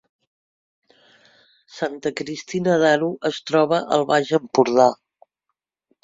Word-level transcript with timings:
Santa 1.73 2.11
Cristina 2.21 2.77
d’Aro 2.83 3.09
es 3.29 3.37
troba 3.51 3.81
al 3.97 4.05
Baix 4.13 4.31
Empordà 4.39 4.87